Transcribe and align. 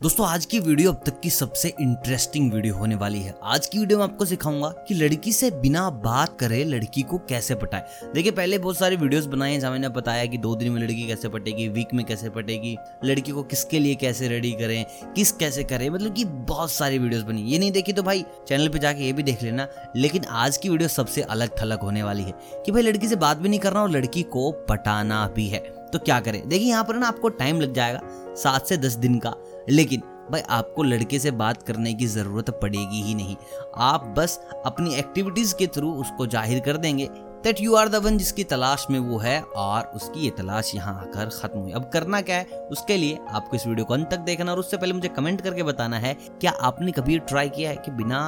दोस्तों, 0.00 0.26
आज 0.26 0.44
की 0.46 0.58
वीडियो 0.58 0.92
अब 0.92 1.00
तक 1.06 1.18
की 1.20 1.30
सबसे 1.30 1.68
इंटरेस्टिंग 1.80 2.52
वीडियो 2.52 2.74
होने 2.74 2.94
वाली 2.94 3.18
है। 3.22 3.34
आज 3.44 3.66
की 3.66 3.78
वीडियो 3.78 3.98
में 3.98 4.04
आपको 4.04 4.24
सिखाऊँगा 4.24 4.68
कि 4.88 4.94
लड़की 4.94 5.32
से 5.32 5.50
बिना 5.52 5.88
बात 6.04 6.38
करे 6.40 6.62
लड़की 6.64 7.02
को 7.02 7.18
कैसे 7.28 7.54
पटाए। 7.54 8.12
देखिए, 8.14 8.32
पहले 8.32 8.58
बहुत 8.58 8.78
सारे 8.78 8.96
वीडियोस 8.96 9.26
बनाए 9.26 9.52
हैं 9.52 9.58
जहाँ 9.60 9.72
मैंने 9.72 9.88
बताया 9.88 10.24
कि 10.26 10.38
दो 10.38 10.54
दिन 10.54 10.72
में 10.72 10.80
लड़की 10.82 11.06
कैसे 11.06 11.28
पटेगी 11.28 11.66
वीक 11.68 11.92
में 11.94 12.04
कैसे 12.06 12.30
पटेगी, 12.30 12.76
लड़की 13.04 13.32
को 13.32 13.42
किसके 13.42 13.78
लिए 13.78 13.94
कैसे 13.94 14.28
रेडी 14.28 14.52
करें, 14.52 14.84
किस 15.16 15.32
कैसे 15.32 15.64
करें 15.64 15.88
मतलब 15.90 16.14
कि 16.14 16.24
बहुत 16.24 16.72
सारी 16.72 16.98
वीडियोज़ 16.98 17.24
बनी। 17.24 17.42
ये 17.42 17.58
नहीं 17.58 17.72
देखी 17.72 17.92
तो 17.92 18.02
भाई 18.02 18.24
चैनल 18.48 18.68
पर 18.68 18.78
जाके 18.78 19.04
ये 19.04 19.12
भी 19.12 19.22
देख 19.22 19.42
लेना, 19.42 19.68
लेकिन 19.96 20.24
आज 20.24 20.56
की 20.56 20.68
वीडियो 20.68 20.88
सबसे 20.88 21.22
अलग 21.22 21.50
थलग 21.62 21.80
होने 21.80 22.02
वाली 22.02 22.22
है 22.22 22.34
कि 22.66 22.72
भाई 22.72 22.82
लड़की 22.82 23.08
से 23.08 23.16
बात 23.16 23.36
भी 23.36 23.48
नहीं 23.48 23.60
करना 23.60 23.82
और 23.82 23.90
लड़की 23.90 24.22
को 24.22 24.50
पटाना 24.68 25.26
भी 25.36 25.46
है। 25.48 25.58
तो 25.92 25.98
क्या 25.98 26.18
करें? 26.20 26.48
देखिए, 26.48 26.68
यहाँ 26.68 26.84
पर 26.84 26.96
ना 26.96 27.06
आपको 27.06 27.28
टाइम 27.28 27.60
लग 27.60 27.72
जाएगा 27.74 28.00
सात 28.36 28.66
से 28.66 28.76
दस 28.76 28.92
दिन 28.94 29.18
का। 29.18 29.34
लेकिन 29.68 30.02
भाई, 30.32 30.40
आपको 30.40 30.82
लड़के 30.82 31.18
से 31.18 31.30
बात 31.32 31.62
करने 31.62 31.92
की 31.94 32.06
ज़रूरत 32.06 32.50
पड़ेगी 32.62 33.02
ही 33.02 33.14
नहीं। 33.14 33.36
आप 33.78 34.04
बस 34.18 34.38
अपनी 34.66 34.94
एक्टिविटीज़ 34.94 35.54
के 35.54 35.66
थ्रू 35.66 35.92
उसको 35.92 36.26
ज़ाहिर 36.26 36.60
कर 36.60 36.76
देंगे 36.76 37.08
that 37.44 37.60
you 37.60 37.74
are 37.74 37.88
the 37.88 37.94
one 37.96 38.18
जिसकी 38.18 38.44
तलाश 38.44 38.86
में 38.90 38.98
वो 39.00 39.18
है 39.18 39.40
और 39.42 39.90
उसकी 39.94 40.20
ये 40.20 40.30
तलाश 40.38 40.74
यहाँ 40.74 40.94
आकर 41.00 41.28
खत्म 41.32 41.58
हुई। 41.58 41.72
अब 41.72 41.88
करना 41.92 42.20
क्या 42.20 42.36
है? 42.36 42.44
उसके 42.70 42.96
लिए 42.96 43.18
आपको 43.30 43.56
इस 43.56 43.66
वीडियो 43.66 43.84
को 43.84 43.94
अंत 43.94 44.10
तक 44.10 44.18
देखना 44.20 44.52
और 44.52 44.58
उससे 44.58 44.76
पहले 44.76 44.92
मुझे 44.92 45.08
कमेंट 45.08 45.40
करके 45.40 45.62
बताना 45.62 45.98
है, 45.98 46.14
क्या 46.40 46.50
आपने 46.60 46.92
कभी 46.92 47.18
ट्राई 47.20 47.48
किया 47.48 47.70
है 47.70 47.76
कि 47.76 47.90
बिना 47.92 48.20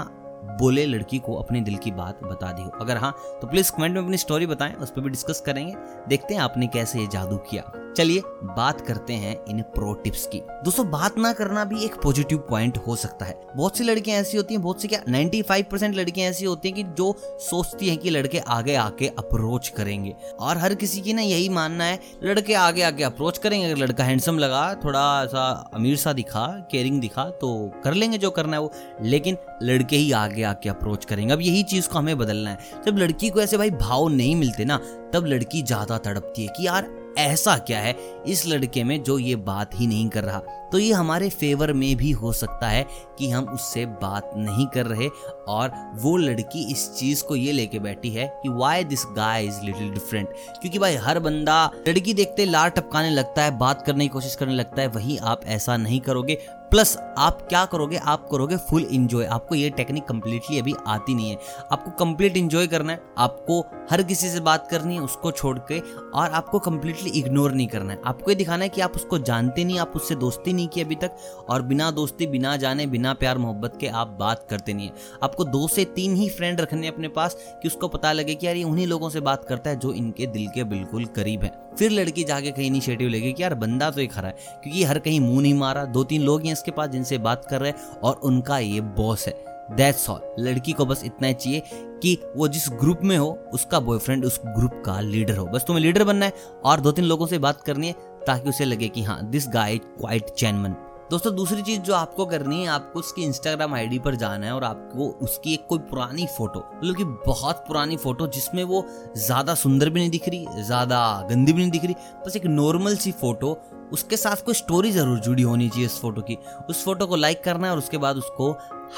बोले 0.44 0.86
लड़की 0.86 1.18
को 1.18 1.34
अपने 1.34 1.60
दिल 1.60 1.76
की 1.76 1.90
बात 1.90 2.22
बता 2.22 2.52
दी 2.52 2.62
हो 2.62 2.72
अगर 2.80 2.96
हाँ 2.96 3.16
तो 3.42 3.46
प्लीज़ 3.46 3.72
कमेंट 3.72 3.94
में 3.94 4.02
अपनी 4.02 4.16
स्टोरी 4.16 4.46
बताएँ, 4.46 4.74
उस 4.74 4.90
पर 4.90 5.00
भी 5.00 5.10
डिस्कस 5.10 5.40
करेंगे। 5.40 5.74
देखते 6.08 6.34
हैं 6.34 6.40
आपने 6.40 6.66
कैसे 6.66 7.00
ये 7.00 7.06
जादू 7.06 7.36
किया। 7.36 7.72
चलिए, 7.96 8.22
बात 8.42 8.80
करते 8.80 9.12
हैं 9.12 9.44
इन 9.48 9.62
प्रो 9.62 9.92
टिप्स 9.94 10.26
की। 10.26 10.38
दोस्तों, 10.38 10.90
बात 10.90 11.18
ना 11.18 11.32
करना 11.32 11.64
भी 11.64 11.84
एक 11.84 11.94
पॉजिटिव 11.94 12.38
पॉइंट 12.38 12.78
हो 12.78 12.96
सकता 12.96 13.26
है। 13.26 13.40
बहुत 13.56 13.76
सी 13.76 13.84
लड़कियाँ 13.84 14.20
ऐसी 14.20 14.36
होती 14.36 14.54
हैं, 14.54 14.62
बहुत 14.62 14.82
सी 14.82 14.88
क्या 14.88 15.02
95 15.08 15.70
परसेंट 15.70 15.96
लड़कियाँ 15.96 16.30
ऐसी 16.30 16.44
होती 16.44 16.68
हैं 16.68 16.76
कि 16.76 16.82
जो 16.82 17.16
सोचती 17.20 17.88
हैं 17.88 17.98
कि 17.98 18.10
लड़के 18.10 18.38
आगे 18.38 18.74
आके 18.74 19.06
अप्रोच 19.08 19.68
करेंगे। 19.68 20.16
और 20.40 20.58
हर 20.58 20.74
किसी 20.74 21.00
की 21.00 21.12
ना 21.12 21.22
यही 21.22 21.48
मानना 21.48 21.84
है, 21.84 22.00
लड़के 22.22 22.54
आगे 22.54 22.82
आके 22.82 23.04
अप्रोच 23.04 23.38
करेंगे। 23.38 23.66
अगर 23.66 23.76
लड़का 23.76 24.04
हैंडसम 24.04 24.38
लगा 24.38 24.74
थोड़ा 24.74 25.26
सा 25.26 25.70
अमीर 25.74 25.96
सा 25.96 26.12
दिखा 26.12 26.68
केयरिंग 26.70 27.00
दिखा 27.00 27.24
तो 27.24 27.72
कर 27.84 27.94
लेंगे 27.94 28.18
जो 28.18 28.30
करना 28.30 28.56
है 28.56 28.60
वो। 28.60 28.72
लेकिन 29.02 29.36
लड़के 29.62 29.96
ही 29.96 30.12
आगे 30.12 30.31
आके 30.42 30.68
अप्रोच 30.68 31.04
करेंगे। 31.04 31.32
अब 31.32 31.40
यही 31.40 31.62
चीज़ 31.62 31.88
को 31.88 31.98
हमें 31.98 32.18
बदलना 32.18 32.50
है। 32.50 32.82
जब 32.86 32.98
लड़की 32.98 33.30
को 33.30 33.40
ऐसे 33.40 33.56
भाई 33.56 33.70
भाव 33.70 34.08
नहीं 34.08 34.34
मिलते 34.36 34.64
ना, 34.64 34.80
तब 35.14 35.26
लड़की 35.26 35.62
ज़्यादा 35.62 35.98
तड़पती 35.98 36.42
है 36.42 36.52
कि 36.56 36.66
यार, 36.66 36.90
ऐसा 37.18 37.56
क्या 37.58 37.78
है 37.78 37.94
इस 38.26 38.46
लड़के 38.46 38.82
में 38.84 39.02
जो 39.02 39.18
ये 39.18 39.34
बात 39.36 39.70
ही 39.74 39.86
नहीं 39.86 40.08
कर 40.08 40.24
रहा? 40.24 40.38
तो 40.72 40.78
ये 40.78 40.92
हमारे 40.92 41.28
फेवर 41.28 41.72
में 41.72 41.96
भी 41.96 42.10
हो 42.10 42.32
सकता 42.32 42.68
है 42.68 42.86
कि 43.18 43.28
हम 43.30 43.44
उससे 43.44 43.84
बात 43.86 44.30
नहीं 44.36 44.66
कर 44.66 44.86
रहे 44.86 45.08
और 45.48 45.72
वो 45.94 46.16
लड़की 46.16 46.62
इस 46.72 46.88
चीज़ 46.94 47.24
को 47.24 47.36
ये 47.36 47.52
लेके 47.52 47.78
बैठी 47.78 48.10
है 48.10 48.26
कि 48.42 48.48
why 48.48 48.84
this 48.84 49.04
guy 49.06 49.44
is 49.44 49.60
little 49.62 49.90
different 49.90 50.28
क्योंकि 50.60 50.78
भाई 50.78 50.94
हर 50.94 51.18
बंदा, 51.18 51.70
लड़की 51.88 52.14
देखते 52.14 52.44
लार 52.44 52.70
टपकाने 52.70 53.10
लगता 53.10 53.44
है, 53.44 53.58
बात 53.58 53.82
करने 53.86 54.04
की 54.04 54.08
कोशिश 54.08 54.34
करने 54.34 54.54
लगता 54.54 54.82
है, 54.82 54.88
वही 54.88 55.16
आप 55.16 55.44
ऐसा 55.46 55.76
नहीं 55.76 56.00
करोगे। 56.00 56.38
प्लस 56.72 56.96
आप 57.18 57.42
क्या 57.48 57.64
करोगे, 57.64 57.96
आप 57.96 58.28
करोगे 58.30 58.56
फुल 58.56 58.82
इंजॉय 58.82 59.24
आपको 59.24 59.54
ये 59.54 59.70
टेक्निक 59.70 60.04
कंप्लीटली 60.04 60.58
अभी 60.58 60.74
आती 60.86 61.14
नहीं 61.14 61.30
है। 61.30 61.38
आपको 61.72 61.90
कंप्लीट 61.90 62.36
इंजॉय 62.36 62.66
करना 62.66 62.92
है, 62.92 63.02
आपको 63.18 63.60
हर 63.90 64.02
किसी 64.02 64.28
से 64.28 64.40
बात 64.40 64.68
करनी 64.70 64.94
है, 64.94 65.00
उसको 65.00 65.30
छोड़ 65.30 65.58
के, 65.58 65.80
और 66.14 66.30
आपको 66.30 66.58
कंप्लीटली 66.58 67.10
इग्नोर 67.10 67.52
नहीं 67.52 67.66
करना 67.66 67.92
है। 67.92 68.00
आपको 68.04 68.30
ये 68.30 68.34
दिखाना 68.34 68.62
है 68.62 68.68
कि 68.68 68.80
आप 68.80 68.96
उसको 68.96 69.18
जानते 69.18 69.64
नहीं, 69.64 69.78
आप 69.78 69.92
उससे 69.96 70.14
दोस्ती 70.14 70.52
नहीं 70.52 70.68
की 70.68 70.80
अभी 70.80 70.94
तक, 70.94 71.16
और 71.48 71.62
बिना 71.62 71.90
दोस्ती, 71.90 72.26
बिना 72.26 72.56
जाने, 72.56 72.86
बिना 72.86 73.14
प्यार, 73.14 73.38
मोहब्बत 73.38 73.78
के 73.80 73.86
आप 73.86 74.16
बात 74.20 74.46
करते 74.50 74.72
नहीं 74.72 74.86
है। 74.86 74.94
आपको 75.22 75.44
दो 75.44 75.68
से 75.68 75.84
तीन 75.84 76.14
ही 76.14 76.28
फ्रेंड 76.28 76.60
रखने 76.60 76.88
अपने 76.88 77.08
पास, 77.08 77.36
कि 77.62 77.68
उसको 77.68 77.88
पता 77.88 78.12
लगे 78.12 78.34
कि 78.34 78.46
यार 78.46 78.56
ये 78.56 78.64
उन्हीं 78.64 78.86
लोगों 78.86 79.10
से 79.10 79.20
बात 79.20 79.44
करता 79.44 79.70
है 79.70 79.78
जो 79.78 79.92
इनके 79.92 80.26
दिल 80.26 80.46
के 80.46 80.64
बिल्कुल 80.64 81.04
करीब 81.04 81.42
है। 81.42 81.61
फिर 81.78 81.90
लड़की 81.90 82.24
जाके 82.24 82.50
कहीं 82.50 82.66
इनिशिएटिव 82.66 83.08
लेगी 83.08 83.32
कि 83.32 83.42
यार 83.42 83.54
बंदा 83.54 83.90
तो 83.90 84.00
ही 84.00 84.06
खरा 84.06 84.28
है, 84.28 84.34
क्योंकि 84.62 84.82
हर 84.84 84.98
कहीं 84.98 85.20
मुँह 85.20 85.40
नहीं 85.42 85.54
मारा। 85.54 85.84
दो 85.84 86.04
तीन 86.04 86.22
लोग 86.22 86.44
हैं 86.44 86.52
इसके 86.52 86.70
पास 86.70 86.90
जिनसे 86.90 87.18
बात 87.20 87.46
कर 87.50 87.60
रहे 87.60 87.70
हैं 87.70 88.00
और 88.00 88.20
उनका 88.24 88.58
ये 88.58 88.80
बॉस 88.80 89.26
है। 89.28 89.34
दैट्स 89.70 90.08
ऑल 90.10 90.20
लड़की 90.38 90.72
को 90.72 90.84
बस 90.86 91.02
इतना 91.04 91.28
ही 91.28 91.34
चाहिए 91.34 91.62
कि 92.02 92.18
वो 92.36 92.48
जिस 92.48 92.68
ग्रुप 92.80 93.00
में 93.02 93.16
हो, 93.16 93.38
उसका 93.54 93.80
बॉयफ्रेंड 93.80 94.24
उस 94.24 94.40
ग्रुप 94.46 94.82
का 94.86 95.00
लीडर 95.00 95.36
हो। 95.36 95.46
बस 95.46 95.64
तुम्हें 95.66 95.84
लीडर 95.84 96.04
बनना 96.04 96.26
है 96.26 96.32
और 96.64 96.80
दो 96.80 96.92
तीन 96.92 97.04
लोगों 97.04 97.26
से 97.26 97.38
बात 97.38 97.60
करनी 97.60 97.86
है 97.86 98.10
ताकि 98.26 98.48
उसे 98.48 98.64
लगे 98.64 98.88
कि 98.88 99.02
हाँ 99.02 99.20
दिस 99.30 99.48
गाय 99.48 99.78
क्वाइट 99.78 100.30
चैनमन 100.30 100.74
दोस्तों, 101.10 101.34
दूसरी 101.36 101.62
चीज़ 101.62 101.80
जो 101.80 101.94
आपको 101.94 102.24
करनी 102.26 102.60
है, 102.62 102.66
आपको 102.68 102.98
उसकी 102.98 103.22
इंस्टाग्राम 103.22 103.74
आईडी 103.74 103.98
पर 103.98 104.14
जाना 104.14 104.46
है 104.46 104.52
और 104.52 104.64
आपको 104.64 105.08
उसकी 105.24 105.54
एक 105.54 105.66
कोई 105.68 105.78
पुरानी 105.90 106.26
फ़ोटो 106.36 106.60
मतलब 106.74 106.96
कि 106.96 107.04
बहुत 107.26 107.64
पुरानी 107.68 107.96
फ़ोटो 107.96 108.26
जिसमें 108.28 108.62
वो 108.64 108.84
ज़्यादा 109.16 109.54
सुंदर 109.54 109.90
भी 109.90 110.00
नहीं 110.00 110.10
दिख 110.10 110.28
रही, 110.28 110.46
ज़्यादा 110.58 111.26
गंदी 111.30 111.52
भी 111.52 111.60
नहीं 111.60 111.70
दिख 111.70 111.84
रही, 111.84 111.94
बस 112.26 112.36
एक 112.36 112.46
नॉर्मल 112.48 112.96
सी 112.96 113.12
फ़ोटो 113.12 113.56
उसके 113.92 114.16
साथ 114.16 114.44
कोई 114.44 114.54
स्टोरी 114.54 114.90
ज़रूर 114.92 115.18
जुड़ी 115.20 115.42
होनी 115.42 115.68
चाहिए 115.68 115.86
उस 115.86 116.00
फ़ोटो 116.00 116.22
की। 116.22 116.36
उस 116.70 116.84
फ़ोटो 116.84 117.06
को 117.06 117.16
लाइक 117.16 117.42
करना 117.44 117.66
है 117.66 117.72
और 117.72 117.78
उसके 117.78 117.98
बाद 117.98 118.16
उसको 118.16 118.50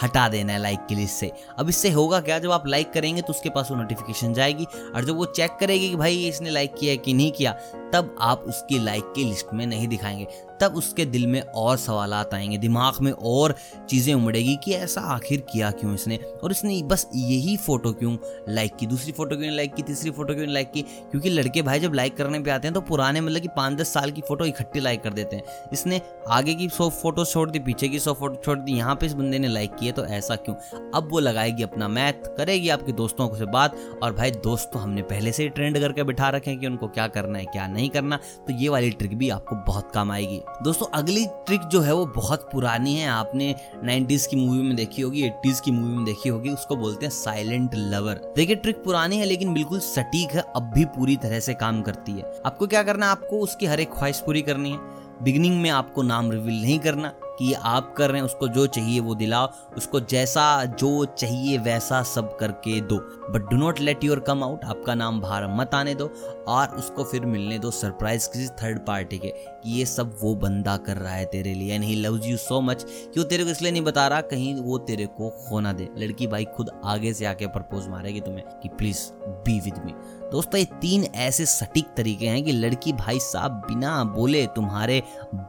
हटा 0.02 0.28
देना 0.28 0.52
है 0.52 0.58
लाइक 0.58 0.86
की 0.88 0.94
लिस्ट 0.94 1.14
से 1.14 1.30
अब 1.58 1.68
इससे 1.68 1.90
होगा 1.90 2.20
क्या, 2.20 2.38
जब 2.38 2.50
आप 2.50 2.66
लाइक 2.66 2.92
करेंगे 2.92 3.22
तो 3.22 3.32
उसके 3.32 3.50
पास 3.50 3.70
वो 3.70 3.76
नोटिफिकेशन 3.76 4.34
जाएगी 4.34 4.64
और 4.64 5.04
जब 5.04 5.16
वो 5.16 5.24
चेक 5.26 5.56
करेगी 5.60 5.88
कि 5.90 5.96
भाई 5.96 6.24
इसने 6.28 6.50
लाइक 6.50 6.74
किया 6.74 6.90
है 6.92 6.96
कि 6.96 7.14
नहीं 7.14 7.30
किया, 7.32 7.52
तब 7.92 8.14
आप 8.20 8.44
उसकी 8.48 8.78
लाइक 8.78 9.12
की 9.16 9.24
लिस्ट 9.24 9.52
में 9.54 9.66
नहीं 9.66 9.88
दिखाएँगे। 9.88 10.26
तब 10.60 10.74
उसके 10.76 11.04
दिल 11.04 11.26
में 11.26 11.40
और 11.40 11.76
सवाल 11.76 12.12
आएँगे, 12.14 12.58
दिमाग 12.58 13.00
में 13.02 13.10
और 13.12 13.54
चीज़ें 13.88 14.12
उमड़ेगी 14.14 14.56
कि 14.64 14.72
ऐसा 14.74 15.00
आखिर 15.14 15.40
किया 15.52 15.70
क्यों 15.70 15.94
इसने? 15.94 16.16
और 16.16 16.50
इसने 16.50 16.80
बस 16.82 17.06
यही 17.14 17.56
फ़ोटो 17.56 17.92
क्यों 17.92 18.16
लाइक 18.48 18.76
की? 18.76 18.86
दूसरी 18.86 19.12
फ़ोटो 19.12 19.36
क्यों 19.36 19.52
लाइक 19.52 19.74
की? 19.74 19.82
तीसरी 19.82 20.10
फ़ोटो 20.10 20.34
क्यों 20.34 20.48
लाइक 20.48 20.70
की? 20.72 20.82
क्योंकि 20.82 21.30
लड़के 21.30 21.62
भाई 21.62 21.80
जब 21.80 21.94
लाइक 21.94 22.16
करने 22.16 22.40
पे 22.40 22.50
आते 22.50 22.68
हैं 22.68 22.74
तो 22.74 22.80
पुराने 22.80 23.20
मतलब 23.20 23.40
कि 23.40 23.48
पाँच 23.56 23.78
दस 23.78 23.92
साल 23.94 24.10
की 24.10 24.20
फ़ोटो 24.20 24.44
इकट्ठी 24.44 24.80
लाइक 24.80 25.02
कर 25.02 25.12
देते 25.12 25.36
हैं। 25.36 25.68
इसने 25.72 26.00
आगे 26.28 26.54
की 26.54 26.68
सौ 26.68 26.88
फ़ोटो 26.92 27.24
छोड़ 27.24 27.48
दी, 27.50 27.58
पीछे 27.58 27.88
की 27.88 27.98
सौ 27.98 28.14
फ़ोटो 28.14 28.40
छोड़ 28.44 28.58
दी, 28.58 28.72
यहाँ 28.72 28.94
पर 28.94 29.06
इस 29.06 29.12
बंदे 29.14 29.38
ने 29.38 29.48
लाइक 29.48 29.74
किए 29.74 29.92
तो 29.92 30.04
ऐसा 30.06 30.36
क्यों? 30.36 30.54
अब 30.94 31.08
वो 31.10 31.20
लगाएगी 31.20 31.62
अपना 31.62 31.88
मैथ 31.88 32.26
करेगी 32.36 32.68
आपके 32.68 32.92
दोस्तों 32.92 33.32
से 33.34 33.46
बात, 33.46 33.76
और 34.02 34.12
भाई 34.12 34.30
दोस्त 34.30 34.70
तो 34.72 34.78
हमने 34.78 35.02
पहले 35.04 35.32
से 35.32 35.42
ही 35.42 35.48
ट्रेंड 35.48 35.78
करके 35.78 36.04
बिठा 36.04 36.28
रखे 36.30 36.50
हैं 36.50 36.60
कि 36.60 36.66
उनको 36.66 36.88
क्या 36.88 37.06
करना 37.08 37.38
है, 37.38 37.44
क्या 37.44 37.66
नहीं 37.66 37.88
करना 37.90 38.16
तो 38.16 38.52
ये 38.52 38.68
वाली 38.68 38.90
ट्रिक 38.90 39.16
भी 39.18 39.30
आपको 39.30 39.56
बहुत 39.66 39.90
काम 39.94 40.10
आएगी। 40.12 40.40
दोस्तों, 40.62 40.86
अगली 40.94 41.26
ट्रिक 41.26 41.60
जो 41.60 41.80
है 41.80 41.94
वो 41.94 42.06
बहुत 42.06 42.48
पुरानी 42.52 42.94
है। 42.94 43.08
आपने 43.08 43.54
नाइनटीज 43.84 44.26
की 44.26 44.36
मूवी 44.36 44.62
में 44.62 44.76
देखी 44.76 45.02
होगी, 45.02 45.22
एट्टीज 45.22 45.60
की 45.60 45.70
मूवी 45.70 45.96
में 45.96 46.04
देखी 46.04 46.28
होगी, 46.28 46.50
उसको 46.50 46.76
बोलते 46.76 47.06
हैं 47.06 47.12
साइलेंट 47.12 47.70
लवर 47.74 48.32
देखिए 48.36 48.56
ट्रिक 48.56 48.84
पुरानी 48.84 49.18
है, 49.18 49.24
लेकिन 49.24 49.54
बिल्कुल 49.54 49.78
सटीक 49.78 50.30
है, 50.30 50.44
अब 50.56 50.70
भी 50.74 50.84
पूरी 50.84 51.16
तरह 51.16 51.40
से 51.40 51.54
काम 51.54 51.82
करती 51.82 52.12
है। 52.12 52.32
आपको 52.46 52.66
क्या 52.66 52.82
करना 52.82 53.06
है? 53.06 53.12
आपको 53.12 53.38
उसकी 53.38 53.66
हर 53.66 53.80
एक 53.80 53.92
ख्वाहिश 53.92 54.20
पूरी 54.20 54.42
करनी 54.42 54.70
है। 54.70 54.78
बिगिनिंग 55.22 55.60
में 55.60 55.70
आपको 55.70 56.02
नाम 56.02 56.30
रिवील 56.30 56.62
नहीं 56.62 56.78
करना। 56.78 57.12
कि 57.38 57.52
आप 57.54 57.92
कर 57.96 58.10
रहे 58.10 58.18
हैं, 58.18 58.24
उसको 58.24 58.48
जो 58.48 58.66
चाहिए 58.66 59.00
वो 59.00 59.14
दिलाओ, 59.14 59.48
उसको 59.76 60.00
जैसा 60.02 60.64
जो 60.64 61.04
चाहिए 61.18 61.58
वैसा 61.58 62.02
सब 62.04 62.36
करके 62.36 62.80
दो। 62.82 62.96
But 63.30 63.50
do 63.50 63.56
not 63.56 63.80
let 63.80 64.04
your 64.04 64.20
come 64.20 64.42
out 64.44 64.64
आपका 64.64 64.94
नाम 64.94 65.20
बाहर 65.20 65.46
मत 65.50 65.74
आने 65.74 65.94
दो, 65.94 66.10
और 66.48 66.76
उसको 66.76 67.04
फिर 67.04 67.26
मिलने 67.26 67.58
दो 67.58 67.70
सरप्राइज़ 67.72 68.28
किसी 68.28 68.46
थर्ड 68.62 68.78
पार्टी 68.86 69.18
के, 69.18 69.28
कि 69.28 69.70
ये 69.70 69.86
सब 69.86 70.16
वो 70.22 70.34
बंदा 70.36 70.76
कर 70.78 70.96
रहा 70.96 71.12
है 71.12 71.24
तेरे 71.26 71.54
लिए 71.54 71.74
and 71.74 71.84
he 71.84 71.94
loves 71.96 72.26
you 72.26 72.36
so 72.36 72.60
much 72.60 72.82
कि 72.84 73.20
वो 73.20 73.24
तेरे 73.24 73.44
को 73.44 73.50
इसलिए 73.50 73.72
नहीं 73.72 73.82
बता 73.82 74.06
रहा, 74.08 74.20
कहीं 74.22 74.54
वो 74.56 74.78
तेरे 74.80 75.06
को 75.08 75.30
खोना 75.40 75.72
दे। 75.72 75.88
लड़की 75.98 76.26
भाई 76.26 76.44
खुद 76.56 76.70
आगे 76.84 77.12
से 77.14 77.24
आके 77.24 77.46
प्रपोज 77.48 77.88
मारेगी 77.88 78.20
तुम्हें, 78.20 78.44
कि 78.62 78.68
प्लीज़ 78.68 79.08
बी 79.44 79.58
विद 79.60 79.82
मी 79.84 79.94
दोस्तों, 80.24 80.58
ये 80.58 80.64
तीन 80.80 81.04
ऐसे 81.04 81.44
सटीक 81.46 81.86
तरीके 81.96 82.26
हैं 82.26 82.42
कि 82.44 82.52
लड़की 82.52 82.92
भाई 82.94 83.18
साहब 83.20 83.52
बिना 83.66 84.02
बोले 84.06 84.46
तुम्हारे 84.46 85.02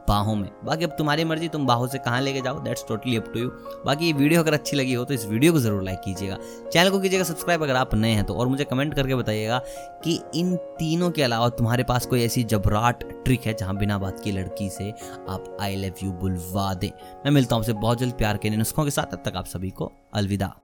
बाहों 0.08 0.34
में। 0.36 0.50
बाकी 0.64 0.84
अब 0.84 0.90
तुम्हारी 0.90 1.24
मर्ज़ी, 1.24 1.48
तुम 1.48 1.66
बाहों 1.76 1.86
से 1.88 1.98
कहाँ 2.00 2.20
लेके 2.22 2.40
जाओ? 2.40 2.60
That's 2.60 2.84
totally 2.88 3.16
up 3.16 3.30
to 3.34 3.40
you 3.40 3.48
बाकी 3.86 4.06
ये 4.06 4.12
वीडियो 4.14 4.42
अगर 4.42 4.54
अच्छी 4.54 4.76
लगी 4.76 4.94
हो 4.94 5.04
तो 5.04 5.14
इस 5.14 5.26
वीडियो 5.26 5.52
को 5.52 5.58
ज़रूर 5.60 5.82
लाइक 5.84 6.00
कीजिएगा। 6.04 6.38
चैनल 6.72 6.90
को 6.90 7.00
कीजिएगा 7.00 7.24
सब्सक्राइब 7.24 7.62
अगर 7.62 7.76
आप 7.76 7.94
नए 7.94 8.10
हैं 8.10 8.24
तो 8.24 8.34
और 8.34 8.46
मुझे 8.46 8.64
कमेंट 8.64 8.94
करके 8.94 9.14
बताइएगा 9.14 9.58
कि 10.04 10.18
इन 10.34 10.54
तीनों 10.78 11.10
के 11.10 11.22
अलावा 11.22 11.48
तुम्हारे 11.58 11.84
पास 11.84 12.06
कोई 12.06 12.22
ऐसी 12.24 12.44
जबराट 12.44 13.04
ट्रिक 13.24 13.46
है 13.46 13.54
जहाँ 13.54 13.76
बिना 13.76 13.98
बात 13.98 14.20
की 14.20 14.32
लड़की 14.32 14.68
से 14.70 14.90
आप 14.90 15.56
आई 15.60 15.76
लव 15.76 16.04
यू 16.04 16.12
बुलवा 16.12 16.72
दें। 16.74 16.90
मैं 17.24 17.30
मिलता 17.30 17.56
हूँ 17.56 17.62
आपसे 17.62 17.72
बहुत 17.74 17.98
जल्द 17.98 18.14
प्यार 18.14 18.36
के 18.36 18.50
नुस्खों 18.50 18.84
के 18.84 18.90
साथ, 18.90 19.04
तब 19.06 19.22
तक 19.24 19.36
आप 19.36 19.46
सभी 19.46 19.70
को 19.70 19.92
अलविदा। 20.14 20.54